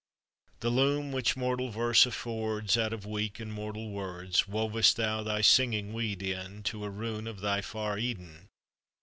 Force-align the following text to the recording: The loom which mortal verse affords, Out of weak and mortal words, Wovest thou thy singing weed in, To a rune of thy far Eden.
The 0.61 0.71
loom 0.71 1.11
which 1.11 1.37
mortal 1.37 1.69
verse 1.69 2.07
affords, 2.07 2.75
Out 2.75 2.91
of 2.91 3.05
weak 3.05 3.39
and 3.39 3.53
mortal 3.53 3.91
words, 3.91 4.47
Wovest 4.47 4.95
thou 4.95 5.21
thy 5.21 5.41
singing 5.41 5.93
weed 5.93 6.23
in, 6.23 6.63
To 6.63 6.83
a 6.85 6.89
rune 6.89 7.27
of 7.27 7.39
thy 7.41 7.61
far 7.61 7.99
Eden. 7.99 8.47